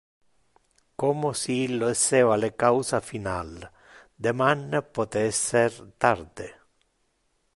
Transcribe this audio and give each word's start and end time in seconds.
Como 1.01 1.27
si 1.41 1.51
illo 1.65 1.87
esseva 1.95 2.35
le 2.43 2.49
causa 2.63 3.01
final; 3.11 3.51
deman 4.23 4.61
pote 4.93 5.19
esser 5.31 5.71
tarde. 6.03 6.47